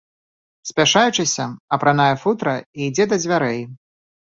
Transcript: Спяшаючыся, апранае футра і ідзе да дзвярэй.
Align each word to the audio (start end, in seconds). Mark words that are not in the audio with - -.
Спяшаючыся, 0.69 1.47
апранае 1.79 2.11
футра 2.25 2.59
і 2.61 2.79
ідзе 2.91 3.11
да 3.15 3.25
дзвярэй. 3.25 3.61